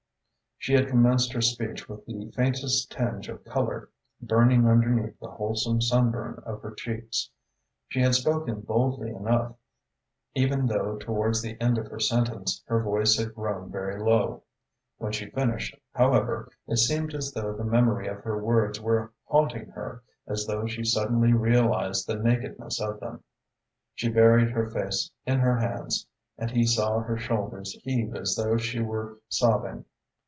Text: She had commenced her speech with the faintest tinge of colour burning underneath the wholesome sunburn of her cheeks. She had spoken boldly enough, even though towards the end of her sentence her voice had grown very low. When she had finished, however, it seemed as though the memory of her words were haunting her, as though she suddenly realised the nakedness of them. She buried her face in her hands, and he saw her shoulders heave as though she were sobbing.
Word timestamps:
She 0.63 0.73
had 0.73 0.89
commenced 0.89 1.33
her 1.33 1.41
speech 1.41 1.89
with 1.89 2.05
the 2.05 2.29
faintest 2.35 2.91
tinge 2.91 3.29
of 3.29 3.43
colour 3.45 3.89
burning 4.21 4.67
underneath 4.67 5.19
the 5.19 5.31
wholesome 5.31 5.81
sunburn 5.81 6.35
of 6.45 6.61
her 6.61 6.69
cheeks. 6.69 7.31
She 7.87 7.99
had 8.01 8.13
spoken 8.13 8.61
boldly 8.61 9.09
enough, 9.09 9.55
even 10.35 10.67
though 10.67 10.97
towards 10.97 11.41
the 11.41 11.59
end 11.59 11.79
of 11.79 11.87
her 11.87 11.97
sentence 11.99 12.63
her 12.67 12.79
voice 12.79 13.17
had 13.17 13.33
grown 13.33 13.71
very 13.71 13.99
low. 13.99 14.43
When 14.99 15.11
she 15.13 15.25
had 15.25 15.33
finished, 15.33 15.75
however, 15.95 16.51
it 16.67 16.77
seemed 16.77 17.15
as 17.15 17.31
though 17.31 17.53
the 17.53 17.63
memory 17.63 18.05
of 18.05 18.19
her 18.19 18.37
words 18.37 18.79
were 18.79 19.13
haunting 19.25 19.65
her, 19.69 20.03
as 20.27 20.45
though 20.45 20.67
she 20.67 20.83
suddenly 20.83 21.33
realised 21.33 22.05
the 22.05 22.17
nakedness 22.17 22.79
of 22.79 22.99
them. 22.99 23.23
She 23.95 24.09
buried 24.09 24.51
her 24.51 24.69
face 24.69 25.09
in 25.25 25.39
her 25.39 25.57
hands, 25.57 26.05
and 26.37 26.51
he 26.51 26.67
saw 26.67 26.99
her 26.99 27.17
shoulders 27.17 27.75
heave 27.83 28.13
as 28.13 28.35
though 28.35 28.57
she 28.57 28.79
were 28.79 29.17
sobbing. 29.27 29.85